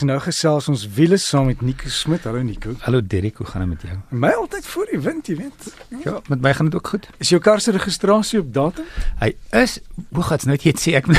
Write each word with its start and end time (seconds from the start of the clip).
Nou 0.00 0.16
gesels 0.24 0.64
ons 0.72 0.82
wiele 0.96 1.18
saam 1.20 1.50
met 1.50 1.60
Nico 1.60 1.90
Smit. 1.92 2.24
Hallo 2.24 2.40
Nico. 2.42 2.72
Hallo 2.86 3.02
Derek, 3.04 3.36
hoe 3.36 3.46
gaan 3.46 3.66
dit 3.66 3.68
met 3.68 3.82
jou? 3.84 3.96
My 4.08 4.30
altyd 4.32 4.66
voor 4.66 4.86
die 4.88 5.00
wind, 5.00 5.26
jy 5.28 5.36
weet. 5.36 5.66
Ja, 6.04 6.14
met 6.28 6.40
my 6.40 6.54
gaan 6.56 6.70
dit 6.70 6.74
ook 6.74 6.88
goed. 6.88 7.08
Is 7.20 7.28
jou 7.28 7.40
kar 7.42 7.60
se 7.60 7.74
registrasie 7.76 8.40
op 8.40 8.48
datum? 8.54 8.86
Hy 9.20 9.34
is 9.60 9.76
hoe 10.08 10.24
gaan 10.24 10.40
dit 10.40 10.46
nou 10.48 10.56
net 10.62 10.80
sê 10.80 10.94
ek 10.96 11.10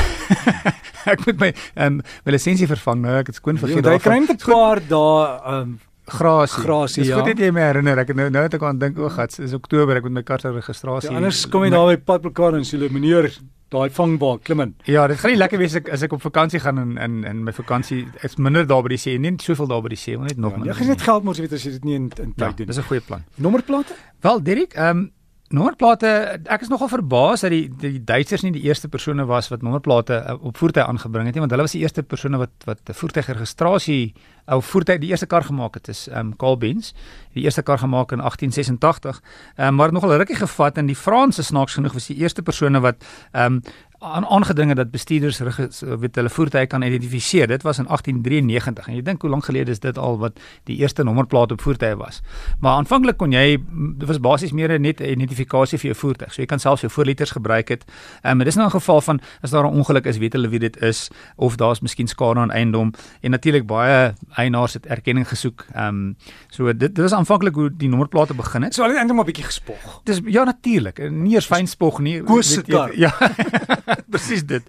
ek 1.12 1.22
moet 1.26 1.38
my 1.38 1.52
ehm 1.52 2.00
um, 2.00 2.02
my 2.26 2.34
lisensie 2.34 2.66
vervang 2.66 3.04
nou, 3.04 3.14
ek 3.22 3.30
het 3.30 3.38
skoon 3.38 3.62
vergeet. 3.62 3.86
Ja, 3.86 3.94
jy 3.94 4.02
kry 4.02 4.18
net 4.24 4.34
'n 4.34 4.50
paar 4.50 4.82
dae 4.82 5.30
ehm 5.30 5.60
um, 5.60 5.78
grasie. 6.06 6.62
Grasie, 6.62 7.02
Dis 7.02 7.12
ja. 7.12 7.16
goed 7.20 7.26
dat 7.26 7.38
jy 7.38 7.50
my 7.52 7.60
herinner. 7.60 7.98
Ek 7.98 8.08
het 8.08 8.16
nou 8.16 8.28
nou 8.30 8.42
het 8.42 8.54
ek 8.54 8.62
aan 8.62 8.78
dink 8.78 8.98
o, 8.98 9.08
gats, 9.08 9.38
is 9.38 9.52
Oktober, 9.54 9.96
ek 9.96 10.02
moet 10.02 10.12
my 10.12 10.22
kar 10.22 10.40
se 10.40 10.50
registrasie. 10.52 11.10
Ja, 11.10 11.16
anders 11.16 11.46
kom 11.48 11.62
jy 11.64 11.70
daar 11.70 11.86
by 11.86 11.96
pad 11.96 12.22
mekaar 12.24 12.54
en 12.54 12.64
sê 12.64 12.78
meneer 12.90 13.30
daai 13.72 13.88
vangbaar 13.90 14.38
klim 14.44 14.60
in. 14.60 14.74
Ja, 14.84 15.06
dit 15.08 15.16
gaan 15.18 15.30
nie 15.30 15.38
lekker 15.38 15.58
wees 15.58 15.74
ek 15.74 15.88
as 15.88 16.02
ek 16.02 16.12
op 16.12 16.20
vakansie 16.20 16.60
gaan 16.60 16.78
en 16.78 16.98
in 16.98 17.24
in 17.24 17.44
my 17.44 17.52
vakansie 17.52 18.06
is 18.22 18.36
minder 18.36 18.66
daar 18.66 18.82
by 18.82 18.88
die 18.88 18.98
see, 18.98 19.16
nie 19.18 19.32
soveel 19.40 19.66
daar 19.66 19.80
by 19.82 19.88
die 19.88 19.96
see, 19.96 20.16
maar 20.18 20.28
net 20.28 20.36
nog 20.36 20.52
Ja, 20.52 20.56
minder. 20.58 20.74
jy 20.74 20.78
gaan 20.78 20.88
net 20.88 21.00
geld 21.02 21.24
mors 21.24 21.38
jy 21.38 21.42
weet 21.46 21.52
as 21.56 21.64
jy 21.64 21.70
dit 21.78 21.84
nie 21.84 21.94
in 21.94 22.10
in 22.20 22.34
Ja, 22.36 22.46
tyd 22.48 22.56
doen. 22.58 22.66
dis 22.66 22.76
'n 22.78 22.82
goeie 22.82 23.00
plan. 23.00 23.24
Nommerplate? 23.36 23.94
Wel, 24.20 24.42
Dirk, 24.42 24.74
ehm 24.74 24.96
um, 24.98 25.10
nommerplate, 25.52 26.08
ek 26.50 26.64
is 26.64 26.70
nogal 26.72 26.90
verbaas 26.90 27.44
dat 27.44 27.52
die 27.52 27.66
die 27.68 28.00
Duitsers 28.04 28.42
nie 28.42 28.52
die 28.54 28.64
eerste 28.66 28.88
persone 28.88 29.26
was 29.28 29.50
wat 29.52 29.62
nommerplate 29.62 30.18
uh, 30.18 30.36
op 30.40 30.56
voertuie 30.60 30.84
aangebring 30.84 31.28
het 31.28 31.36
nie, 31.36 31.42
want 31.44 31.52
hulle 31.54 31.66
was 31.66 31.76
die 31.76 31.82
eerste 31.84 32.02
persone 32.02 32.40
wat 32.40 32.66
wat 32.68 32.80
'n 32.88 32.96
voertuigregistrasie 32.96 34.14
ou 34.46 34.60
voertuig 34.62 35.00
die 35.00 35.10
eerste 35.10 35.26
kar 35.26 35.44
gemaak 35.44 35.74
het 35.74 35.88
is 35.88 36.08
ehm 36.08 36.32
um, 36.32 36.36
Carl 36.36 36.56
Benz, 36.58 36.92
die 37.34 37.44
eerste 37.44 37.62
kar 37.62 37.78
gemaak 37.78 38.12
in 38.12 38.18
1886. 38.18 39.22
Ehm 39.56 39.68
um, 39.68 39.74
maar 39.74 39.86
het 39.86 39.94
nogal 39.94 40.16
rukkie 40.16 40.36
gevat 40.36 40.78
en 40.78 40.86
die 40.86 40.96
Franse 40.96 41.42
snaaks 41.42 41.74
genoeg 41.74 41.92
was 41.92 42.06
die 42.06 42.16
eerste 42.16 42.42
persone 42.42 42.80
wat 42.80 43.04
ehm 43.32 43.44
um, 43.44 43.62
aan 44.02 44.26
aangedinge 44.26 44.74
dat 44.74 44.90
bestuurders 44.90 45.38
weet 45.78 46.16
hulle 46.18 46.30
voertuie 46.30 46.66
kan 46.66 46.82
identifiseer. 46.82 47.46
Dit 47.46 47.62
was 47.62 47.78
in 47.78 47.86
1893 47.86 48.88
en 48.88 48.94
jy 48.94 49.02
dink 49.02 49.22
hoe 49.22 49.30
lank 49.30 49.44
gelede 49.44 49.70
is 49.70 49.80
dit 49.80 49.98
al 49.98 50.18
wat 50.18 50.40
die 50.64 50.76
eerste 50.76 51.04
nommerplaat 51.06 51.52
op 51.52 51.60
voertuie 51.62 51.94
was. 51.96 52.20
Maar 52.60 52.80
aanvanklik 52.82 53.16
kon 53.16 53.32
jy 53.32 53.56
dit 53.98 54.08
was 54.08 54.20
basies 54.20 54.52
meer 54.52 54.74
net 54.80 55.00
'n 55.00 55.04
identifikasie 55.04 55.78
vir 55.78 55.92
jou 55.92 55.98
voertuig. 55.98 56.32
So 56.32 56.42
jy 56.42 56.46
kan 56.46 56.58
selfs 56.58 56.80
jou 56.80 56.92
voorliters 56.92 57.30
gebruik 57.30 57.68
het. 57.68 57.84
Ehm 58.22 58.32
um, 58.32 58.38
dit 58.38 58.46
is 58.46 58.54
nou 58.54 58.66
'n 58.66 58.70
geval 58.70 59.00
van 59.00 59.20
as 59.42 59.50
daar 59.50 59.64
'n 59.64 59.74
ongeluk 59.74 60.06
is, 60.06 60.18
weet 60.18 60.32
hulle 60.32 60.48
wie 60.48 60.58
dit 60.58 60.82
is 60.82 61.10
of 61.36 61.56
daar's 61.56 61.80
miskien 61.80 62.08
skade 62.08 62.40
aan 62.40 62.50
eiendom 62.50 62.92
en 63.20 63.30
natuurlik 63.30 63.66
baie 63.66 64.14
eienaars 64.34 64.72
het 64.72 64.86
erkenning 64.86 65.28
gesoek. 65.28 65.66
Ehm 65.74 65.86
um, 65.88 66.16
so 66.48 66.64
dit 66.66 66.94
dit 66.94 66.98
was 66.98 67.12
aanvanklik 67.12 67.54
hoe 67.54 67.70
die 67.76 67.88
nommerplate 67.88 68.34
begin 68.34 68.62
het. 68.62 68.74
So 68.74 68.82
hulle 68.82 68.94
het 68.94 69.00
eintlik 69.00 69.16
maar 69.16 69.24
'n 69.24 69.32
bietjie 69.32 69.44
gespog. 69.44 70.00
Dis 70.04 70.20
ja 70.24 70.44
natuurlik, 70.44 71.10
nie 71.10 71.34
eers 71.34 71.46
fyn 71.46 71.66
spog 71.66 71.98
nie. 71.98 72.22
Koos 72.22 72.52
se 72.52 72.62
kar. 72.62 72.96
Ja. 72.96 73.14
Presies 74.12 74.44
dit. 74.46 74.62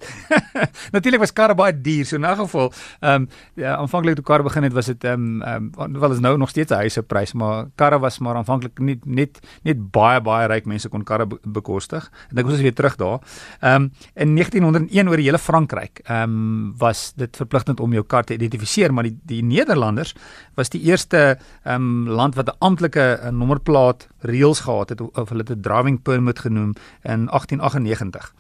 natuurlik 0.96 1.20
was 1.20 1.34
karre 1.34 1.56
baie 1.56 1.74
duur, 1.74 2.06
so 2.06 2.16
in 2.16 2.26
'n 2.26 2.36
geval, 2.36 2.72
ehm 3.00 3.22
um, 3.22 3.28
ja, 3.56 3.76
aanvanklik 3.76 4.16
toe 4.16 4.24
karre 4.24 4.44
begin 4.44 4.64
het, 4.64 4.74
was 4.74 4.86
dit 4.86 5.04
ehm 5.04 5.42
um, 5.44 5.72
um, 5.78 6.00
wel 6.00 6.12
is 6.12 6.20
nou 6.20 6.38
nog 6.38 6.50
steeds 6.50 6.72
'n 6.72 6.76
huiseprys, 6.76 7.34
maar 7.34 7.66
karre 7.76 8.00
was 8.00 8.20
maar 8.20 8.36
aanvanklik 8.36 8.80
nie 8.80 9.00
net 9.04 9.40
net 9.64 9.92
baie 9.92 10.22
baie 10.22 10.48
ryk 10.48 10.66
mense 10.66 10.90
kon 10.90 11.04
karre 11.04 11.26
be 11.28 11.40
bekostig. 11.44 12.12
Ek 12.30 12.36
dink 12.36 12.48
ons 12.48 12.56
is 12.56 12.62
weer 12.62 12.74
terug 12.74 12.96
daar. 12.96 13.20
Ehm 13.62 13.84
um, 13.84 13.92
in 14.16 14.36
1901 14.36 15.10
oor 15.10 15.18
die 15.18 15.26
hele 15.26 15.40
Frankryk, 15.40 16.00
ehm 16.04 16.24
um, 16.24 16.74
was 16.78 17.14
dit 17.16 17.36
verpligtend 17.36 17.80
om 17.80 17.94
jou 17.94 18.04
kar 18.04 18.24
te 18.24 18.34
identifiseer, 18.34 18.94
maar 18.94 19.04
die 19.04 19.18
die 19.24 19.44
Nederlanders 19.44 20.16
was 20.56 20.70
die 20.70 20.82
eerste 20.82 21.38
ehm 21.64 21.76
um, 21.76 22.08
land 22.08 22.36
wat 22.36 22.48
'n 22.48 22.58
amptelike 22.60 23.20
uh, 23.24 23.30
nommerplaat 23.30 24.08
reëls 24.20 24.60
gehad 24.60 24.90
het 24.90 25.02
of 25.02 25.30
hulle 25.30 25.44
dit 25.44 25.64
driving 25.64 26.02
permit 26.02 26.40
genoem 26.40 26.74
in 27.04 27.28
1898. 27.28 28.34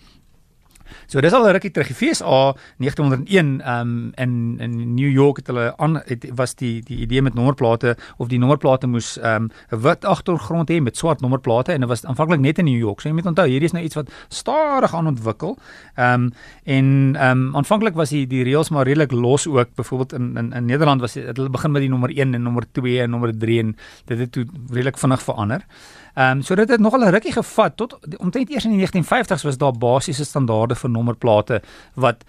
So 1.07 1.21
dis 1.21 1.33
al 1.33 1.47
'n 1.47 1.51
rukkie 1.51 1.71
terug. 1.71 1.87
Die 1.87 1.95
FSA 1.95 2.55
1901 2.77 3.61
um 3.67 4.11
in 4.15 4.59
in 4.59 4.93
New 4.93 5.11
York 5.11 5.37
het 5.37 5.47
hulle 5.47 5.73
aan 5.77 6.01
het 6.05 6.25
was 6.35 6.55
die 6.55 6.81
die 6.81 6.97
idee 6.97 7.21
met 7.21 7.33
nommerplate 7.33 7.97
of 8.17 8.27
die 8.27 8.39
nommerplate 8.39 8.87
moes 8.87 9.17
um 9.17 9.49
'n 9.71 9.81
wit 9.81 10.05
agtergrond 10.05 10.69
hê 10.69 10.81
met 10.81 10.97
swart 10.97 11.21
nommerplate 11.21 11.71
en 11.71 11.79
dit 11.79 11.89
was 11.89 12.05
aanvanklik 12.05 12.39
net 12.39 12.57
in 12.57 12.65
New 12.65 12.79
York. 12.79 13.01
So 13.01 13.09
jy 13.09 13.15
moet 13.15 13.25
onthou 13.25 13.47
hierdie 13.47 13.65
is 13.65 13.71
nou 13.71 13.83
iets 13.83 13.95
wat 13.95 14.11
stadig 14.27 14.95
aan 14.95 15.07
ontwikkel. 15.07 15.57
Um 15.97 16.31
en 16.63 17.15
um 17.21 17.55
aanvanklik 17.55 17.95
was 17.95 18.09
die 18.09 18.27
die 18.27 18.43
reëls 18.43 18.69
maar 18.69 18.85
redelik 18.85 19.11
los 19.11 19.47
ook. 19.47 19.75
Byvoorbeeld 19.75 20.13
in 20.13 20.37
in 20.37 20.53
in 20.53 20.65
Nederland 20.65 21.01
was 21.01 21.13
dit 21.13 21.37
hulle 21.37 21.49
begin 21.49 21.71
met 21.71 21.81
die 21.81 21.89
nommer 21.89 22.09
1 22.09 22.33
en 22.33 22.41
nommer 22.41 22.63
2 22.71 23.01
en 23.01 23.09
nommer 23.09 23.37
3 23.37 23.59
en 23.59 23.75
dit 24.05 24.19
het 24.19 24.31
toe 24.31 24.45
redelik 24.69 24.97
vinnig 24.97 25.21
verander. 25.21 25.65
Ehm 26.13 26.37
um, 26.37 26.41
so 26.41 26.55
dit 26.55 26.69
het 26.69 26.79
nogal 26.79 26.99
'n 26.99 27.09
rukkie 27.09 27.31
gevat 27.31 27.77
tot 27.77 27.97
omtrent 28.17 28.49
eers 28.49 28.65
in 28.65 28.77
die 28.77 28.87
1950s 28.87 29.43
was 29.43 29.57
daar 29.57 29.77
basiese 29.77 30.25
standaarde 30.25 30.75
vir 30.83 30.93
nommerplate 30.93 31.61
wat 31.95 32.23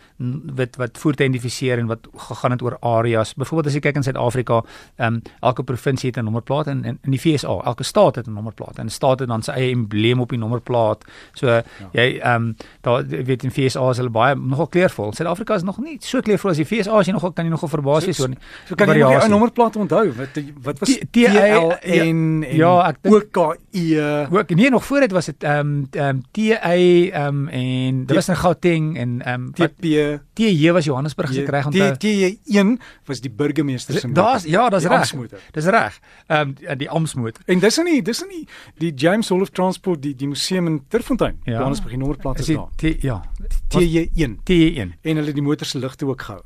wat 0.56 0.76
wat 0.78 0.98
voertuie 1.02 1.26
identifiseer 1.28 1.80
en 1.82 1.88
wat 1.90 2.06
gegaan 2.28 2.54
het 2.54 2.62
oor 2.62 2.76
areas. 2.80 3.34
Byvoorbeeld 3.34 3.66
as 3.66 3.76
jy 3.78 3.82
kyk 3.84 3.96
in 4.00 4.06
Suid-Afrika, 4.06 4.60
ehm 4.96 5.14
um, 5.14 5.22
elke 5.40 5.64
provinsie 5.66 6.10
het 6.10 6.18
'n 6.18 6.24
nommerplaat 6.24 6.66
en 6.66 6.84
in, 6.84 6.98
in 7.02 7.10
die 7.10 7.20
FSA, 7.20 7.60
elke 7.64 7.84
staat 7.84 8.16
het 8.16 8.26
'n 8.26 8.32
nommerplaat 8.32 8.78
en 8.78 8.86
'n 8.86 8.90
staat 8.90 9.18
het 9.18 9.28
dan 9.28 9.42
sy 9.42 9.52
eie 9.52 9.72
embleem 9.72 10.20
op 10.20 10.28
die 10.28 10.38
nommerplaat. 10.38 11.04
So 11.34 11.46
ja. 11.46 11.62
jy 11.92 12.18
ehm 12.22 12.34
um, 12.34 12.56
daar 12.80 13.06
weet 13.06 13.44
in 13.44 13.50
FSA 13.50 13.90
is 13.90 13.96
hulle 13.96 14.10
baie 14.10 14.34
nogal 14.34 14.66
kleurvol. 14.66 15.12
Suid-Afrika 15.12 15.54
is 15.54 15.62
nog 15.62 15.78
nie 15.78 15.96
so 16.00 16.20
kleurvol 16.20 16.50
as 16.50 16.56
die 16.56 16.66
FSA 16.66 16.98
as 16.98 17.06
jy 17.06 17.12
nogal 17.12 17.32
kan 17.32 17.44
jy 17.44 17.50
nogal 17.50 17.68
verbaas 17.68 18.04
wees 18.04 18.16
so, 18.16 18.22
oor 18.22 18.30
so, 18.30 18.68
so 18.68 18.74
kan 18.74 18.88
jy 18.88 18.98
nog 18.98 19.24
'n 19.24 19.30
nommerplaat 19.30 19.76
onthou? 19.76 20.12
Wat 20.12 20.42
wat 20.62 20.78
was 20.78 20.98
T 21.10 21.16
L 21.16 21.72
en 21.82 22.42
ja, 22.42 22.88
ek 22.88 23.02
dink 23.02 23.36
ook 23.36 23.56
E 23.72 24.26
ook 24.30 24.54
nee 24.54 24.70
nog 24.70 24.84
voor 24.84 25.00
dit 25.00 25.12
was 25.12 25.26
dit 25.26 25.42
ehm 25.42 25.84
ehm 25.90 26.18
T 26.30 26.38
A 26.38 26.72
ehm 26.72 27.48
en 27.48 28.06
dit 28.06 28.14
was 28.14 28.28
in 28.28 28.36
Gauteng 28.44 28.92
en 29.00 29.16
ehm 29.24 29.46
um, 29.46 29.52
T 29.56 29.68
P 29.68 29.92
T 30.36 30.48
J 30.50 30.72
was 30.76 30.88
Johannesburg 30.88 31.32
se 31.32 31.44
kry 31.46 31.62
onthou. 31.66 31.90
T 31.96 32.04
T 32.04 32.56
1 32.56 32.78
was 33.08 33.22
die 33.24 33.30
burgemeester 33.30 33.98
se 33.98 34.12
Daar's 34.12 34.44
ja, 34.48 34.68
dis 34.72 34.88
reg. 34.90 35.14
Dis 35.52 35.70
reg. 35.72 36.00
Ehm 36.26 36.54
um, 36.54 36.78
die 36.78 36.90
Amsmotor. 36.90 37.42
En 37.46 37.60
dis 37.60 37.80
nou 37.80 37.88
nie 37.88 38.02
dis 38.02 38.20
nou 38.20 38.30
nie 38.30 38.44
die 38.82 38.92
James 38.94 39.28
Hall 39.32 39.44
of 39.44 39.50
Transport 39.50 40.02
die 40.02 40.14
die 40.14 40.28
museum 40.28 40.66
in 40.70 40.80
Terfontein. 40.88 41.40
Ja. 41.44 41.58
Johannesburg 41.58 41.96
die 41.96 42.02
nommerplaat 42.02 42.38
is 42.44 42.52
daar. 42.52 42.68
T 42.76 42.96
ja. 43.02 43.22
T 43.68 43.80
J 43.80 44.08
1 44.14 44.38
T 44.44 44.58
J 44.60 44.74
1 44.84 44.94
en 45.02 45.22
hulle 45.22 45.32
die 45.32 45.42
motor 45.42 45.66
se 45.66 45.78
ligte 45.78 46.06
ook 46.06 46.22
gehou. 46.22 46.42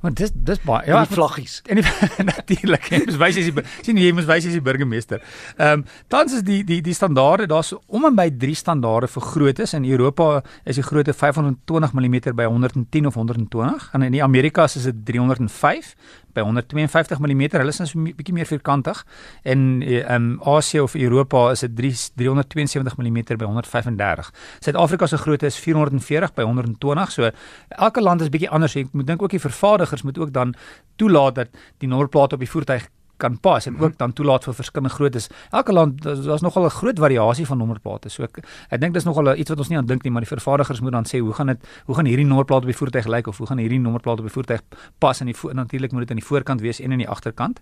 Maar 0.00 0.14
dis 0.14 0.32
dis 0.34 0.60
baie 0.66 0.86
ja, 0.86 1.02
die 1.04 1.14
vlaggies. 1.14 1.60
En 1.66 1.80
natuurlik, 2.32 2.88
jy 2.92 3.02
moet 3.04 3.18
wys 3.20 3.40
as 3.40 3.48
jy 3.48 3.64
sien 3.82 4.00
jy 4.00 4.12
moet 4.16 4.28
wys 4.28 4.48
as 4.48 4.56
die 4.56 4.64
burgemeester. 4.64 5.22
Ehm 5.56 5.80
um, 5.80 5.84
tans 6.12 6.36
is 6.36 6.44
die 6.46 6.62
die 6.66 6.80
die 6.84 6.94
standaarde 6.94 7.48
daar's 7.50 7.72
om 7.86 8.04
en 8.08 8.18
by 8.18 8.28
3 8.30 8.54
standaarde 8.62 9.10
vir 9.10 9.26
grootes 9.30 9.74
in 9.78 9.88
Europa 9.88 10.42
is 10.64 10.80
die 10.80 10.86
grootte 10.86 11.14
520 11.16 11.96
mm 11.96 12.16
by 12.36 12.48
110 12.50 13.06
of 13.06 13.14
120 13.14 13.90
en 13.92 14.02
in 14.02 14.20
Amerikas 14.22 14.76
is 14.76 14.88
dit 14.90 15.04
305 15.12 15.94
by 16.36 16.44
152 16.44 17.22
mm. 17.22 17.46
Hulle 17.56 17.72
is 17.72 17.80
nou 17.80 17.88
so 17.88 17.98
'n 17.98 18.12
bietjie 18.16 18.34
meer 18.36 18.48
vierkantig 18.48 19.02
en 19.42 19.82
ehm 19.82 20.14
um, 20.14 20.56
Asië 20.56 20.80
of 20.80 20.94
Europa 20.94 21.50
is 21.50 21.60
dit 21.60 21.76
372 21.76 22.96
mm 22.96 23.18
by 23.38 23.44
135. 23.44 24.30
Suid-Afrika 24.60 25.06
se 25.06 25.16
grootte 25.16 25.46
is 25.46 25.58
440 25.58 26.34
by 26.34 26.42
120. 26.42 27.12
So 27.12 27.30
elke 27.68 28.00
land 28.00 28.20
is 28.20 28.28
bietjie 28.28 28.50
anders. 28.50 28.76
Ek 28.76 28.92
moet 28.92 29.06
dink 29.06 29.22
ook 29.22 29.30
die 29.30 29.40
vervaardigers 29.40 30.02
moet 30.02 30.18
ook 30.18 30.32
dan 30.32 30.54
toelaat 30.96 31.34
dat 31.34 31.48
die 31.78 31.88
nommerplaat 31.88 32.32
op 32.32 32.38
die 32.38 32.50
voertuig 32.50 32.88
kan 33.16 33.38
pas 33.40 33.66
en 33.66 33.78
ook 33.80 33.98
dan 33.98 34.12
toelaat 34.12 34.44
vir 34.44 34.54
verskillende 34.54 34.94
groottes. 34.94 35.28
Elke 35.50 35.72
land 35.72 36.02
daar's 36.02 36.42
nogal 36.42 36.64
'n 36.64 36.70
groot 36.70 36.98
variasie 36.98 37.46
van 37.46 37.58
nommerplate. 37.58 38.08
So 38.08 38.22
ek 38.22 38.38
ek 38.70 38.80
dink 38.80 38.94
dis 38.94 39.04
nogal 39.04 39.36
iets 39.36 39.48
wat 39.48 39.58
ons 39.58 39.68
nie 39.68 39.78
aan 39.78 39.86
dink 39.86 40.02
nie, 40.02 40.12
maar 40.12 40.22
die 40.22 40.36
vervaardigers 40.36 40.80
moet 40.80 40.92
dan 40.92 41.04
sê 41.04 41.18
hoe 41.18 41.32
gaan 41.32 41.46
dit 41.46 41.58
hoe 41.86 41.94
gaan 41.94 42.06
hierdie 42.06 42.26
nommerplaat 42.26 42.60
op 42.60 42.66
die 42.66 42.76
voertuig 42.76 43.06
lyk 43.06 43.26
of 43.26 43.38
hoe 43.38 43.46
gaan 43.46 43.58
hierdie 43.58 43.80
nommerplaat 43.80 44.18
op 44.18 44.24
die 44.24 44.32
voertuig 44.32 44.62
pas 44.98 45.20
in 45.20 45.26
die 45.26 45.36
natuurlik 45.52 45.92
moet 45.92 46.00
dit 46.00 46.10
aan 46.10 46.16
die 46.16 46.26
voorkant 46.26 46.60
wees 46.60 46.80
en 46.80 46.92
aan 46.92 46.98
die 46.98 47.08
agterkant. 47.08 47.60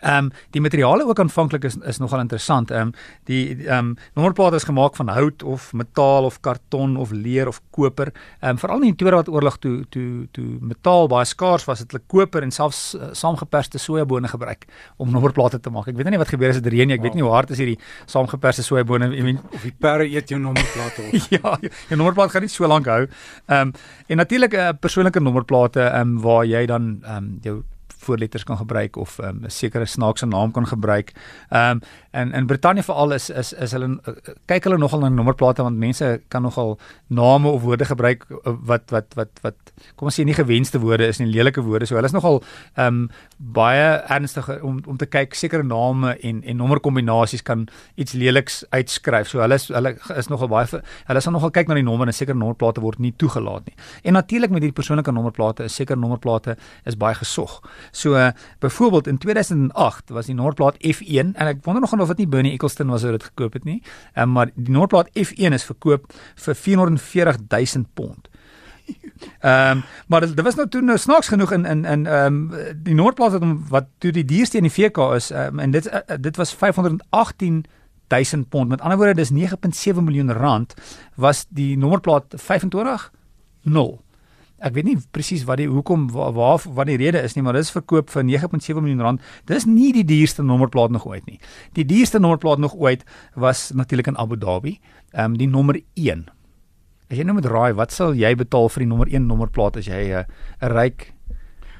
Ehm 0.00 0.24
um, 0.24 0.30
die 0.50 0.60
materiale 0.60 1.04
ook 1.06 1.18
aanvanklik 1.18 1.64
is 1.64 1.76
is 1.76 1.98
nogal 1.98 2.20
interessant. 2.20 2.70
Ehm 2.70 2.80
um, 2.80 2.92
die 3.24 3.66
ehm 3.66 3.78
um, 3.78 3.96
nommerplate 4.14 4.56
is 4.56 4.64
gemaak 4.64 4.96
van 4.96 5.08
hout 5.08 5.42
of 5.42 5.72
metaal 5.72 6.24
of 6.24 6.40
karton 6.40 6.96
of 6.96 7.10
leer 7.10 7.48
of 7.48 7.60
koper. 7.70 8.12
Ehm 8.40 8.50
um, 8.50 8.58
veral 8.58 8.82
in 8.82 8.92
die 8.92 8.94
Tweede 8.96 9.16
Wêreldoorlog 9.16 9.58
toe 9.58 9.84
toe 9.90 10.26
toe 10.32 10.58
metaal 10.60 11.08
baie 11.08 11.24
skaars 11.24 11.64
was, 11.64 11.78
het 11.78 11.92
hulle 11.92 12.02
koper 12.06 12.42
en 12.42 12.50
selfs 12.50 12.94
uh, 12.94 13.10
saamgeperste 13.12 13.78
sojabone 13.78 14.28
gebruik 14.28 14.66
om 14.96 15.10
nommerplate 15.10 15.60
te 15.60 15.70
maak. 15.70 15.88
Ek 15.88 15.96
weet 15.96 16.10
nie 16.10 16.20
wat 16.20 16.32
gebeur 16.32 16.52
as 16.54 16.60
dit 16.60 16.72
reën 16.72 16.88
nie. 16.88 16.96
Ek 16.98 17.04
weet 17.04 17.18
nie 17.18 17.24
hoe 17.26 17.32
hard 17.34 17.50
is 17.54 17.60
hierdie 17.62 17.78
saamgeperste 18.06 18.64
sojabone. 18.66 19.10
Ek 19.12 19.26
weet 19.28 19.42
of 19.52 19.66
die 19.66 19.74
perde 19.78 20.08
eet 20.08 20.32
jou 20.32 20.40
nommerplate 20.40 21.08
op. 21.08 21.28
ja, 21.36 21.56
jou 21.90 21.98
nommerplaat 21.98 22.34
gaan 22.34 22.46
nie 22.46 22.52
so 22.52 22.68
lank 22.68 22.90
hou. 22.90 23.04
Ehm 23.48 23.68
um, 23.68 23.74
en 24.08 24.16
natuurlik 24.16 24.54
'n 24.54 24.60
uh, 24.60 24.72
persoonlike 24.80 25.20
nommerplate 25.20 25.80
ehm 25.80 26.16
um, 26.16 26.20
waar 26.22 26.44
jy 26.46 26.66
dan 26.66 27.00
ehm 27.02 27.16
um, 27.16 27.38
jou 27.42 27.62
voorletters 28.02 28.44
kan 28.44 28.56
gebruik 28.56 28.96
of 28.96 29.18
ehm, 29.18 29.36
'n 29.36 29.44
um, 29.44 29.50
sekere 29.50 29.86
snaakse 29.86 30.26
naam 30.26 30.52
kan 30.52 30.66
gebruik. 30.66 31.12
Ehm 31.50 31.70
um, 31.70 31.80
en 32.10 32.32
in 32.32 32.46
Brittanje 32.46 32.82
veral 32.82 33.12
is 33.12 33.30
is 33.30 33.52
is 33.52 33.72
hulle 33.72 33.88
uh, 33.88 34.14
kyk 34.46 34.64
hulle 34.64 34.78
nogal 34.78 35.00
na 35.00 35.08
nommerplate 35.08 35.62
want 35.62 35.76
mense 35.76 36.20
kan 36.28 36.42
nogal 36.42 36.78
name 37.06 37.48
of 37.48 37.62
woorde 37.62 37.84
gebruik 37.84 38.26
uh, 38.30 38.52
wat 38.64 38.90
wat 38.90 39.14
wat 39.14 39.30
wat 39.42 39.56
kom 39.96 40.06
ons 40.06 40.20
sê 40.20 40.24
nie 40.24 40.34
gewenste 40.34 40.78
woorde 40.78 41.06
is 41.06 41.18
nie, 41.18 41.26
lelike 41.26 41.62
woorde. 41.62 41.86
So 41.86 41.94
hulle 41.94 42.06
is 42.06 42.12
nogal 42.12 42.42
ehm 42.76 42.86
um, 42.86 43.10
baie 43.38 44.02
ernstig 44.08 44.48
om 44.62 44.80
om 44.86 44.96
te 44.96 45.06
kyk 45.06 45.34
sekere 45.34 45.62
name 45.62 46.16
en 46.22 46.42
en 46.42 46.56
nommerkombinasies 46.56 47.42
kan 47.42 47.68
iets 47.94 48.12
leliks 48.12 48.64
uitskryf. 48.70 49.28
So 49.28 49.40
hulle 49.40 49.54
is 49.54 49.68
hulle 49.68 49.96
is 50.16 50.28
nogal 50.28 50.48
baie 50.48 50.82
hulle 51.06 51.20
sal 51.20 51.32
nogal 51.32 51.50
kyk 51.50 51.68
na 51.68 51.74
die 51.74 51.86
nommer 51.86 52.06
en 52.06 52.16
sekere 52.16 52.38
nommerplate 52.38 52.80
word 52.80 52.98
nie 52.98 53.12
toegelaat 53.16 53.66
nie. 53.66 53.76
En 54.04 54.12
natuurlik 54.12 54.50
met 54.50 54.62
hierdie 54.62 54.76
persoonlike 54.76 55.12
nommerplate, 55.12 55.64
is 55.64 55.76
sekere 55.76 55.98
nommerplate 56.00 56.56
is 56.88 56.96
baie 56.98 57.14
gesog. 57.18 57.60
So 57.92 58.16
uh, 58.16 58.30
byvoorbeeld 58.58 59.06
in 59.06 59.18
2008 59.18 60.10
was 60.10 60.26
die 60.26 60.34
nommerplaat 60.34 60.76
F1 60.80 61.34
en 61.36 61.46
ek 61.46 61.60
wonder 61.64 61.82
nog 61.84 61.92
of 62.00 62.08
dit 62.14 62.24
nie 62.24 62.28
Bernie 62.28 62.52
Ecclestone 62.56 62.90
was 62.90 63.04
wat 63.04 63.18
dit 63.18 63.26
gekoop 63.28 63.52
het 63.52 63.64
nie. 63.68 63.82
Um, 64.16 64.32
maar 64.32 64.48
die 64.54 64.72
nommerplaat 64.72 65.10
F1 65.12 65.52
is 65.52 65.68
verkoop 65.68 66.08
vir 66.44 66.56
440 66.56 67.36
000 67.48 67.84
pond. 67.94 68.28
Ehm 69.40 69.76
um, 69.76 69.82
maar 70.06 70.20
dit 70.20 70.40
was 70.42 70.54
nou 70.54 70.68
toe 70.68 70.80
nou 70.82 70.96
snaaks 70.98 71.28
genoeg 71.28 71.52
in 71.52 71.64
in 71.64 71.84
in 71.84 72.06
ehm 72.06 72.40
um, 72.50 72.74
die 72.82 72.94
Noordplaas 72.94 73.32
wat 73.32 73.44
wat 73.68 73.86
toe 73.98 74.10
die 74.12 74.24
duurste 74.24 74.56
in 74.56 74.66
die 74.66 74.72
VK 74.72 75.12
is 75.14 75.30
um, 75.30 75.58
en 75.58 75.70
dit 75.70 75.86
uh, 75.86 76.00
dit 76.20 76.36
was 76.36 76.54
518 76.54 77.64
1000 78.08 78.48
pond. 78.48 78.68
Met 78.68 78.80
ander 78.80 78.98
woorde 78.98 79.14
dis 79.14 79.32
9.7 79.32 80.02
miljoen 80.02 80.32
rand 80.32 80.74
was 81.14 81.46
die 81.48 81.76
nommerplaat 81.78 82.24
25 82.36 83.10
0. 83.62 84.00
Ek 84.62 84.76
weet 84.76 84.86
nie 84.86 84.96
presies 85.10 85.42
wat 85.48 85.58
die 85.58 85.68
hoekom 85.70 86.06
waar, 86.14 86.32
waar 86.36 86.62
wat 86.76 86.86
die 86.86 86.98
rede 87.00 87.22
is 87.22 87.34
nie, 87.34 87.42
maar 87.42 87.58
dit 87.58 87.66
is 87.66 87.74
verkoop 87.74 88.12
vir 88.14 88.22
9.7 88.28 88.78
miljoen 88.78 89.02
rand. 89.02 89.24
Dis 89.50 89.66
nie 89.66 89.92
die 89.92 90.04
duurste 90.06 90.44
nommerplaat 90.46 90.94
nog 90.94 91.06
ooit 91.06 91.26
nie. 91.26 91.40
Die 91.74 91.84
duurste 91.84 92.20
nommerplaat 92.22 92.62
nog 92.62 92.76
ooit 92.78 93.02
was 93.34 93.70
natuurlik 93.74 94.12
in 94.12 94.18
Abu 94.18 94.38
Dhabi, 94.38 94.78
ehm 95.12 95.32
um, 95.32 95.36
die 95.38 95.50
nommer 95.50 95.80
1 95.94 96.28
As 97.12 97.18
jy 97.20 97.26
nou 97.28 97.34
moet 97.36 97.44
raai, 97.52 97.74
wat 97.76 97.92
sal 97.92 98.14
jy 98.16 98.30
betaal 98.40 98.70
vir 98.72 98.86
die 98.86 98.88
nommer 98.88 99.10
1 99.10 99.26
nommerplaat 99.28 99.76
as 99.76 99.84
jy 99.84 100.00
'n 100.08 100.22
uh, 100.22 100.68
ryk 100.72 101.12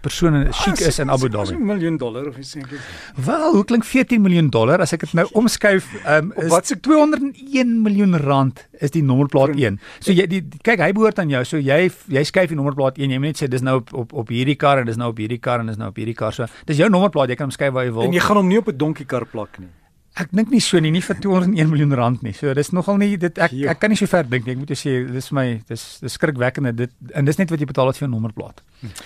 persoon 0.03 0.35
en 0.39 0.53
chic 0.53 0.81
ah, 0.83 0.89
is 0.91 0.99
in 1.03 1.11
Abu 1.11 1.31
Dhabi? 1.33 1.55
'n 1.55 1.67
miljoen 1.67 1.97
dollar 1.97 2.29
of 2.29 2.39
iets 2.39 2.51
seker. 2.57 2.81
Wel, 3.17 3.53
hoe 3.55 3.65
klink 3.65 3.85
14 3.85 4.23
miljoen 4.23 4.51
dollar 4.51 4.81
as 4.81 4.93
ek 4.93 5.07
dit 5.07 5.15
nou 5.19 5.27
omskuif, 5.39 5.89
um, 6.07 6.33
is 6.37 6.51
wat 6.51 6.67
se 6.67 6.79
201 6.81 7.83
miljoen 7.83 8.17
rand 8.17 8.67
is 8.81 8.91
die 8.91 9.03
nommerplaat 9.03 9.57
1. 9.57 9.79
So 10.01 10.13
jy 10.13 10.27
die 10.27 10.43
kyk, 10.63 10.81
hy 10.81 10.93
behoort 10.93 11.19
aan 11.19 11.31
jou. 11.33 11.45
So 11.45 11.59
jy 11.59 11.91
jy 12.09 12.25
skuif 12.25 12.49
die 12.53 12.59
nommerplaat 12.59 12.99
1. 12.99 13.11
Jy 13.11 13.19
moet 13.19 13.35
net 13.35 13.43
sê 13.43 13.49
dis 13.49 13.63
nou 13.63 13.79
op 13.81 13.93
op 13.93 14.13
op 14.13 14.29
hierdie 14.29 14.57
kar 14.57 14.83
en 14.83 14.87
dis 14.87 14.97
nou 14.97 15.11
op 15.11 15.19
hierdie 15.19 15.41
kar 15.41 15.61
en 15.61 15.67
dis 15.67 15.79
nou 15.81 15.89
op 15.89 15.97
hierdie 15.97 16.19
kar. 16.19 16.33
So 16.33 16.47
dis 16.67 16.77
jou 16.77 16.91
nommerplaat, 16.91 17.29
jy 17.29 17.37
kan 17.37 17.51
hom 17.51 17.55
skuif 17.55 17.73
waar 17.73 17.87
jy 17.87 17.93
wil. 17.93 18.09
En 18.09 18.13
jy 18.13 18.21
gaan 18.21 18.37
hom 18.37 18.49
nie 18.49 18.59
op 18.59 18.69
'n 18.69 18.77
donkie 18.77 19.07
kar 19.07 19.27
plak 19.27 19.59
nie. 19.59 19.71
Ek 20.21 20.29
dink 20.37 20.51
nie 20.53 20.61
so 20.61 20.77
nie, 20.83 20.91
nie 20.93 21.01
vir 21.01 21.17
201 21.25 21.71
miljoen 21.71 21.95
rand 21.97 22.23
nie. 22.23 22.35
So 22.37 22.53
dis 22.55 22.73
nogal 22.77 22.99
nie 23.01 23.17
dit 23.17 23.39
ek 23.41 23.55
ek 23.73 23.81
kan 23.81 23.93
nie 23.93 23.97
so 23.97 24.07
ver 24.11 24.29
dink 24.29 24.45
nie. 24.45 24.53
Ek 24.53 24.61
moet 24.61 24.75
jou 24.75 24.77
sê 24.77 24.93
dis 25.09 25.31
my 25.33 25.47
dis 25.69 25.85
dis 26.03 26.19
skrikwekkende 26.19 26.75
dit 26.77 26.93
en 27.17 27.25
dis 27.25 27.41
net 27.41 27.51
wat 27.51 27.61
jy 27.61 27.69
betaal 27.71 27.89
het 27.89 27.97
vir 27.97 28.09
'n 28.09 28.13
nommerplaat. 28.13 28.61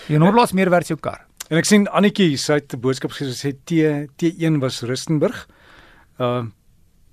Jou 0.08 0.18
nommerplaat 0.18 0.50
is 0.50 0.58
meer 0.58 0.70
werd 0.70 0.82
as 0.82 0.88
jou 0.88 0.98
kar. 0.98 1.26
En 1.50 1.58
ek 1.58 1.64
sien 1.64 1.86
Annetjie 1.86 2.36
sy 2.36 2.58
het 2.58 2.74
'n 2.74 2.80
boodskap 2.80 3.12
gesê 3.12 3.54
T 3.64 3.70
T1 4.18 4.58
was 4.60 4.82
Rustenburg. 4.82 5.46
Ehm 6.18 6.46
uh, 6.46 6.50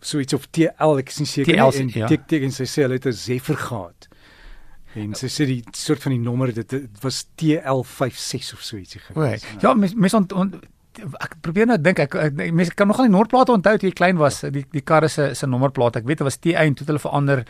so 0.03 0.19
iets 0.19 0.33
of 0.33 0.47
TL 0.51 0.99
ek 0.99 1.09
is 1.09 1.19
nie 1.19 1.29
seker 1.29 1.55
nie 1.55 1.79
en 1.79 1.91
ja. 1.93 2.07
tik 2.11 2.27
tik 2.27 2.43
en 2.43 2.51
sy 2.51 2.65
sê 2.67 2.83
hulle 2.83 2.99
het 2.99 3.07
'n 3.07 3.13
Zephyr 3.13 3.55
gehad. 3.55 4.07
En 4.95 5.15
sy 5.17 5.27
sê 5.27 5.45
die 5.49 5.63
soort 5.73 6.03
van 6.03 6.13
die 6.13 6.21
nommer 6.21 6.53
dit, 6.53 6.69
dit 6.69 7.01
was 7.01 7.25
TL56 7.41 8.53
of 8.53 8.61
so 8.61 8.77
ietsie 8.77 9.01
gewees. 9.01 9.45
Ja, 9.61 9.73
mes 9.73 9.95
mes 9.95 10.13
ont, 10.13 10.33
ont 10.33 10.55
ek 11.01 11.37
probeer 11.45 11.67
nou 11.69 11.77
dink 11.81 11.99
ek, 12.03 12.15
ek 12.15 12.35
mense 12.53 12.73
kan 12.77 12.87
nogal 12.89 13.07
die 13.07 13.13
nommerplate 13.13 13.53
onthou 13.53 13.73
toe 13.79 13.89
jy 13.89 13.95
klein 13.97 14.19
was 14.21 14.41
die 14.43 14.65
die 14.73 14.83
karre 14.85 15.09
se 15.09 15.31
se 15.37 15.49
nommerplate 15.49 16.01
ek 16.01 16.07
weet 16.09 16.21
dit 16.21 16.27
was 16.27 16.39
T1 16.39 16.77
toe 16.77 16.87
hulle 16.89 17.01
verander 17.01 17.43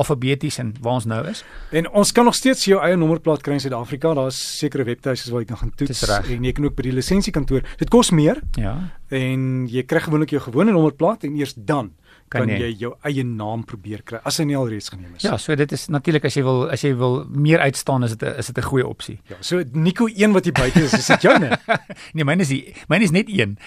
alfabeties 0.00 0.60
en 0.62 0.72
waar 0.80 1.00
ons 1.00 1.08
nou 1.10 1.20
is. 1.30 1.42
En 1.76 1.90
ons 2.02 2.12
kan 2.12 2.26
nog 2.28 2.36
steeds 2.38 2.64
jou 2.68 2.80
eie 2.82 2.96
nommerplaat 2.96 3.44
kry 3.44 3.58
in 3.58 3.62
Suid-Afrika. 3.64 4.14
Daar's 4.16 4.38
sekere 4.60 4.86
webtuise 4.88 5.30
waar 5.32 5.44
jy 5.44 5.50
kan 5.50 5.62
gaan 5.62 5.74
toets 5.76 6.02
en 6.08 6.48
jy 6.48 6.54
kan 6.56 6.68
ook 6.68 6.78
by 6.78 6.88
die 6.88 6.96
lisensiekantoor. 6.96 7.66
Dit 7.82 7.92
kos 7.92 8.12
meer 8.16 8.40
ja. 8.60 8.76
en 9.14 9.66
jy 9.70 9.84
kry 9.88 10.02
gewoonlik 10.06 10.36
jou 10.36 10.42
gewone 10.48 10.74
nommerplaat 10.74 11.26
en 11.28 11.36
eers 11.38 11.56
dan 11.56 11.92
kan, 12.28 12.46
kan 12.46 12.60
jy 12.60 12.70
jou 12.80 12.92
eie 13.06 13.24
naam 13.24 13.64
probeer 13.64 14.02
kry 14.06 14.20
as 14.26 14.40
hy 14.40 14.46
nie 14.50 14.56
alreeds 14.58 14.90
geneem 14.92 15.14
is. 15.16 15.26
Ja, 15.26 15.36
so 15.40 15.56
dit 15.58 15.72
is 15.72 15.86
natuurlik 15.92 16.26
as 16.28 16.36
jy 16.36 16.44
wil 16.46 16.66
as 16.72 16.84
jy 16.84 16.92
wil 16.98 17.24
meer 17.30 17.62
uitstaan 17.64 18.06
is 18.06 18.16
dit 18.16 18.26
is 18.26 18.46
dit 18.46 18.58
'n 18.58 18.68
goeie 18.68 18.86
opsie. 18.86 19.18
Ja, 19.30 19.36
so 19.40 19.62
Nico 19.72 20.06
1 20.06 20.32
wat 20.32 20.44
hier 20.44 20.56
buite 20.56 20.82
is, 20.82 20.92
is 20.92 21.06
dit 21.06 21.22
joune? 21.22 21.58
nee, 22.14 22.24
myne 22.24 22.42
is 22.42 22.48
die, 22.48 22.74
myne 22.88 23.04
is 23.04 23.10
net 23.10 23.28
1. 23.28 23.56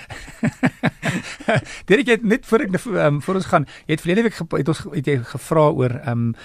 Dit 1.90 2.08
het 2.08 2.24
net 2.24 2.46
voor 2.46 2.60
ek 2.60 2.76
um, 2.86 3.22
voor 3.22 3.40
ons 3.40 3.48
gaan, 3.50 3.66
jy 3.88 3.96
het 3.96 4.04
verlede 4.04 4.28
week 4.28 4.38
het 4.38 4.70
ons 4.70 4.84
het 4.94 5.08
jy 5.08 5.18
gevra 5.24 5.70
oor 5.72 5.96
ehm 6.04 6.30
um, 6.30 6.36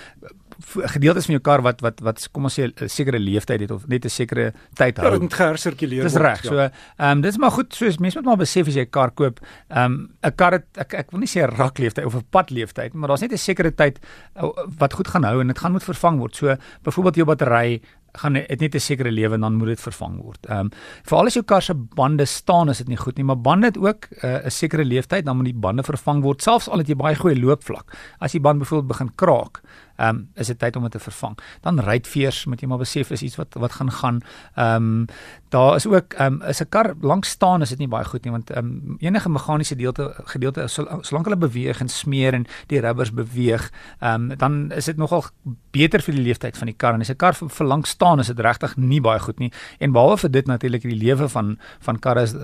gedeeltes 0.95 1.27
van 1.27 1.35
jou 1.35 1.43
kar 1.43 1.63
wat 1.63 1.81
wat 1.81 2.01
wat 2.01 2.29
kom 2.33 2.45
ons 2.45 2.59
sê 2.59 2.69
'n 2.69 2.89
sekere 2.89 3.19
leeftyd 3.19 3.61
het 3.61 3.71
of 3.71 3.87
net 3.87 4.05
'n 4.05 4.09
sekere 4.09 4.53
tyd 4.75 4.97
hou. 4.97 5.07
Ja, 5.07 5.13
dit 5.13 5.21
moet 5.21 5.35
gehersirkuleer 5.35 6.03
word. 6.03 6.13
Dis 6.13 6.23
reg. 6.23 6.43
Ja. 6.43 6.49
So, 6.49 6.59
ehm 6.59 7.11
um, 7.11 7.21
dit 7.21 7.33
is 7.33 7.39
maar 7.39 7.51
goed, 7.51 7.75
so 7.75 7.85
mense 7.99 8.19
moet 8.19 8.27
maar 8.27 8.37
besef 8.37 8.67
as 8.67 8.75
jy 8.75 8.83
'n 8.83 8.91
kar 8.91 9.11
koop, 9.11 9.41
ehm 9.69 9.85
um, 9.85 10.09
'n 10.23 10.35
kar 10.35 10.53
het 10.53 10.67
ek 10.77 10.95
ek 10.95 11.11
wil 11.11 11.21
nie 11.21 11.29
sê 11.29 11.43
'n 11.43 11.57
rak 11.57 11.79
leeftyd 11.79 12.05
of 12.05 12.15
'n 12.15 12.27
pad 12.31 12.51
leeftyd, 12.51 12.95
maar 12.95 13.09
daar's 13.09 13.21
net 13.21 13.33
'n 13.33 13.39
sekere 13.39 13.75
tyd 13.75 13.99
uh, 14.37 14.51
wat 14.79 14.93
goed 14.93 15.09
gaan 15.09 15.25
hou 15.25 15.41
en 15.41 15.47
dit 15.47 15.59
gaan 15.59 15.73
moet 15.73 15.85
vervang 15.85 16.19
word. 16.19 16.37
So 16.37 16.57
byvoorbeeld 16.83 17.17
jou 17.17 17.27
battery 17.27 17.81
gaan 18.19 18.33
dit 18.33 18.61
net 18.61 18.75
'n 18.75 18.81
sekere 18.81 19.11
lewe 19.11 19.39
dan 19.39 19.55
moet 19.55 19.67
dit 19.67 19.81
vervang 19.81 20.23
word. 20.23 20.47
Ehm 20.47 20.59
um, 20.59 20.71
veral 21.03 21.27
as 21.27 21.35
jou 21.35 21.45
kar 21.45 21.63
se 21.63 21.75
bande 21.75 22.25
staan 22.25 22.69
is 22.69 22.79
dit 22.79 22.89
nie 22.89 22.97
goed 22.97 23.17
nie, 23.17 23.25
maar 23.25 23.41
bande 23.41 23.67
het 23.67 23.79
ook 23.79 24.05
eh, 24.05 24.31
'n 24.31 24.47
uh, 24.47 24.49
sekere 24.49 24.85
leeftyd 24.85 25.25
dan 25.25 25.37
moet 25.37 25.45
die 25.45 25.55
bande 25.55 25.83
vervang 25.83 26.23
word 26.23 26.43
selfs 26.43 26.69
al 26.69 26.79
het 26.79 26.89
jy 26.89 26.95
baie 26.95 27.15
goeie 27.15 27.41
loopvlak. 27.41 27.97
As 28.19 28.33
die 28.33 28.41
band 28.41 28.59
byvoorbeeld 28.59 28.89
begin 28.89 29.15
kraak, 29.15 29.61
ehm 29.97 30.09
um, 30.09 30.29
is 30.35 30.47
dit 30.47 30.59
tyd 30.59 30.77
om 30.77 30.83
dit 30.83 30.91
te 30.91 30.99
vervang. 30.99 31.39
Dan 31.61 31.81
ruitveers 31.81 32.45
moet 32.45 32.61
jy 32.61 32.69
maar 32.69 32.79
besef 32.79 33.11
is 33.11 33.23
iets 33.23 33.37
wat 33.37 33.55
wat 33.55 33.73
gaan 33.73 33.91
gaan. 33.91 34.23
Ehm 34.55 34.77
um, 34.77 35.07
daar 35.49 35.75
is 35.75 35.87
ook 35.87 36.13
ehm 36.13 36.33
um, 36.33 36.49
is 36.49 36.61
'n 36.61 36.69
kar 36.69 36.95
lank 37.01 37.25
staan 37.25 37.63
is 37.63 37.69
dit 37.69 37.79
nie 37.79 37.89
baie 37.89 38.05
goed 38.05 38.25
nie 38.25 38.33
want 38.33 38.51
ehm 38.51 38.65
um, 38.67 38.97
enige 38.99 39.29
meganiese 39.29 39.77
deelte 39.77 40.15
gedeelte 40.25 40.67
solank 40.69 41.25
hulle 41.25 41.37
beweeg 41.37 41.81
en 41.81 41.89
smeer 41.89 42.35
en 42.35 42.47
die 42.67 42.81
rubbers 42.81 43.13
beweeg, 43.13 43.71
ehm 44.01 44.31
um, 44.31 44.37
dan 44.37 44.73
is 44.73 44.85
dit 44.85 44.97
nogal 44.97 45.25
beter 45.71 46.03
vir 46.03 46.15
die 46.15 46.23
leeftyd 46.23 46.59
van 46.59 46.67
die 46.67 46.77
kar 46.77 46.95
en 46.95 47.01
as 47.01 47.11
'n 47.11 47.17
kar 47.17 47.35
vir, 47.35 47.49
vir 47.49 47.67
lank 47.67 47.87
staan 47.87 48.19
is 48.19 48.27
dit 48.27 48.41
regtig 48.41 48.77
nie 48.77 49.01
baie 49.01 49.21
goed 49.21 49.39
nie. 49.39 49.53
En 49.79 49.93
behalwe 49.93 50.17
vir 50.17 50.31
dit 50.31 50.47
natuurlik 50.47 50.83
die 50.83 50.97
lewe 50.97 51.29
van 51.29 51.59
van 51.81 51.99
karre 51.99 52.23
is 52.23 52.35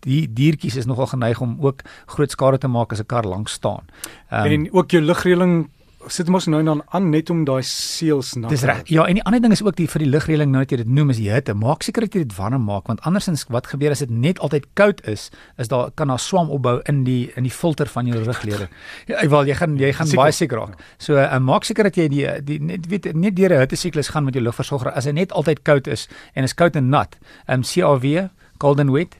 die 0.00 0.32
diertjies 0.32 0.76
is 0.76 0.86
nogal 0.86 1.06
geneig 1.06 1.40
om 1.40 1.56
ook 1.60 1.82
groot 2.06 2.30
skade 2.30 2.58
te 2.58 2.68
maak 2.68 2.92
as 2.92 3.00
'n 3.00 3.06
kar 3.06 3.24
lank 3.24 3.48
staan. 3.48 3.84
Um, 4.32 4.44
en 4.44 4.72
ook 4.72 4.90
jou 4.90 5.02
lugreëling 5.02 5.68
sit 6.12 6.28
mos 6.28 6.46
nou 6.50 6.60
dan 6.64 6.82
aan 6.94 7.10
net 7.10 7.30
om 7.30 7.44
daai 7.44 7.62
seels 7.66 8.34
na. 8.36 8.48
Dis 8.48 8.64
reg. 8.68 8.82
Ja, 8.90 9.06
en 9.08 9.18
die 9.18 9.24
ander 9.24 9.40
ding 9.40 9.52
is 9.52 9.62
ook 9.62 9.76
die 9.78 9.88
vir 9.90 10.04
die 10.04 10.10
lugreëling 10.10 10.50
nou 10.52 10.62
net 10.62 10.72
jy 10.72 10.80
dit 10.82 10.90
noem 10.98 11.12
is 11.14 11.20
hitte. 11.22 11.54
Maak 11.54 11.82
seker 11.86 12.06
dat 12.06 12.14
jy 12.16 12.24
dit 12.26 12.36
warm 12.36 12.64
maak 12.64 12.88
want 12.90 13.02
andersins 13.08 13.46
wat 13.52 13.70
gebeur 13.72 13.94
as 13.94 14.02
dit 14.04 14.10
net 14.10 14.40
altyd 14.44 14.66
koud 14.78 15.02
is, 15.08 15.28
is 15.58 15.70
daar 15.72 15.90
kan 15.94 16.12
daar 16.12 16.22
swam 16.22 16.50
opbou 16.54 16.78
in 16.90 17.04
die 17.04 17.30
in 17.36 17.46
die 17.48 17.54
filter 17.54 17.90
van 17.92 18.06
jou 18.10 18.22
ruglede. 18.24 18.68
Ja, 19.08 19.24
wel 19.28 19.48
jy 19.48 19.58
gaan 19.58 19.76
jy 19.78 19.92
gaan 19.92 20.06
seker. 20.06 20.22
baie 20.22 20.32
seker 20.32 20.62
raak. 20.62 20.86
So 20.98 21.18
uh, 21.18 21.38
maak 21.38 21.68
seker 21.68 21.90
dat 21.90 21.96
jy 21.96 22.08
die 22.12 22.24
die 22.44 22.58
net 22.60 22.88
weet 22.88 23.12
net 23.14 23.36
deur 23.36 23.54
'n 23.54 23.60
hittesiklus 23.66 24.08
gaan 24.14 24.24
met 24.24 24.34
jou 24.34 24.44
lugversorger 24.44 24.92
as 24.92 25.04
hy 25.04 25.12
net 25.12 25.32
altyd 25.32 25.62
koud 25.62 25.86
is 25.86 26.08
en 26.34 26.44
is 26.44 26.54
koud 26.54 26.76
en 26.76 26.88
nat. 26.88 27.16
Ehm 27.46 27.60
um, 27.60 27.62
CAW, 27.62 28.28
cold 28.58 28.80
and 28.80 28.90
wet. 28.90 29.16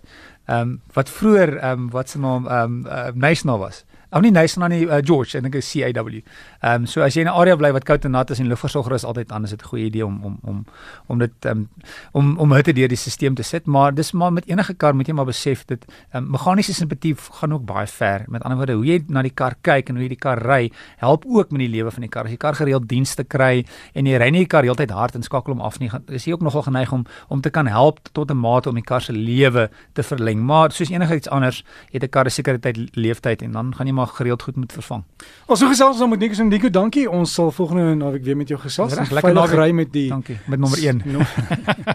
Ehm 0.49 0.61
um, 0.61 0.81
wat 0.93 1.11
vroeër 1.11 1.57
ehm 1.59 1.73
um, 1.73 1.91
wat 1.91 2.09
se 2.09 2.19
naam 2.19 2.47
ehm 2.47 2.87
um, 2.87 3.23
uh, 3.23 3.43
nou 3.45 3.59
was. 3.59 3.85
Ou 4.11 4.23
nie 4.25 4.31
nice 4.33 4.57
nou 4.61 4.69
nie 4.73 4.87
uh, 4.87 5.03
George, 5.05 5.37
ek 5.37 5.45
dink 5.45 5.59
is 5.61 5.69
CAW. 5.69 6.09
Ehm 6.09 6.83
um, 6.83 6.87
so 6.87 7.03
as 7.05 7.15
jy 7.15 7.27
in 7.27 7.29
'n 7.29 7.37
area 7.37 7.57
bly 7.57 7.73
wat 7.73 7.85
koud 7.85 8.05
en 8.05 8.11
nat 8.17 8.31
is 8.31 8.41
en 8.41 8.49
lugversorger 8.49 8.95
is 8.95 9.05
altyd 9.05 9.33
aan, 9.33 9.45
is 9.45 9.51
dit 9.51 9.63
'n 9.63 9.69
goeie 9.69 9.85
idee 9.85 10.07
om 10.07 10.25
om 10.25 10.39
om 10.43 10.65
om 11.07 11.19
dit 11.19 11.45
um, 11.45 11.69
om 12.13 12.39
om 12.39 12.53
hitte 12.53 12.73
deur 12.73 12.89
die 12.89 12.97
stelsel 12.97 13.35
te 13.35 13.43
sit, 13.43 13.67
maar 13.67 13.95
dis 13.95 14.13
maar 14.13 14.33
met 14.33 14.49
enige 14.49 14.75
kar 14.75 14.95
moet 14.95 15.07
jy 15.07 15.15
maar 15.15 15.27
besef 15.27 15.65
dit 15.67 15.85
um, 16.15 16.31
meganiese 16.31 16.73
simpatie 16.73 17.15
gaan 17.17 17.53
ook 17.53 17.67
baie 17.67 17.87
ver. 17.87 18.25
Met 18.29 18.43
ander 18.43 18.57
woorde, 18.57 18.73
hoe 18.73 18.87
jy 18.87 19.05
na 19.09 19.23
die 19.23 19.35
kar 19.35 19.55
kyk 19.61 19.89
en 19.89 19.97
hoe 19.97 20.03
jy 20.03 20.09
die 20.09 20.17
kar 20.17 20.39
ry, 20.39 20.71
help 20.97 21.25
ook 21.27 21.51
met 21.51 21.61
die 21.61 21.69
lewe 21.69 21.91
van 21.91 22.01
die 22.01 22.09
kar. 22.09 22.25
As 22.25 22.31
die 22.31 22.41
kar 22.41 22.55
gereeld 22.55 22.89
dienste 22.89 23.25
kry 23.25 23.65
en 23.95 24.07
jy 24.07 24.17
ry 24.17 24.31
nie 24.31 24.47
die 24.47 24.47
kar 24.47 24.65
heeltyd 24.65 24.91
hard 24.91 25.15
en 25.15 25.23
skakel 25.23 25.53
hom 25.53 25.61
af 25.61 25.79
nie, 25.81 25.91
is 26.09 26.25
jy 26.25 26.33
ook 26.33 26.43
nogal 26.43 26.63
geneig 26.63 26.93
om 26.93 27.05
om 27.29 27.41
te 27.41 27.51
kan 27.51 27.67
help 27.67 28.01
tot 28.13 28.31
'n 28.31 28.37
mate 28.37 28.69
om 28.69 28.75
die 28.75 28.85
kar 28.85 29.01
se 29.01 29.13
lewe 29.13 29.69
te 29.93 30.03
verleng. 30.03 30.41
Maar 30.41 30.73
soos 30.73 30.91
enige 30.91 31.15
iets 31.15 31.29
anders, 31.29 31.65
het 31.93 32.03
'n 32.03 32.09
kar 32.09 32.25
'n 32.25 32.31
sekere 32.31 32.59
tyd 32.59 32.97
leeftyd 32.97 33.43
en 33.43 33.53
dan 33.53 33.75
gaan 33.75 33.87
jy 33.87 33.98
maar 33.99 34.07
gereeld 34.07 34.43
goed 34.43 34.57
moet 34.57 34.73
vervang. 34.73 35.03
Ons 35.47 35.59
so 35.59 35.69
gesels 35.69 35.99
dan 35.99 36.09
met 36.13 36.23
Nico 36.23 36.39
en 36.43 36.49
Nico, 36.49 36.71
dankie. 36.71 37.11
Ons 37.11 37.35
sal 37.35 37.51
volgende 37.51 37.95
naweek 37.95 38.25
weer 38.25 38.37
met 38.37 38.49
jou 38.49 38.61
gesels. 38.61 38.95
Lekker 39.11 39.35
naweek 39.35 39.59
ry 39.59 39.71
met 39.75 39.93
die 39.93 40.09
Dankie. 40.09 40.39
Met 40.47 40.59
nommer 40.63 40.79
1. 40.79 41.03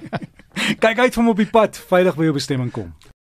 Kyk 0.84 1.00
uit 1.00 1.14
vir 1.14 1.24
hom 1.24 1.34
op 1.34 1.42
die 1.42 1.50
pad, 1.50 1.80
veilig 1.90 2.20
by 2.20 2.30
jou 2.30 2.38
bestemming 2.42 2.72
kom. 2.72 2.94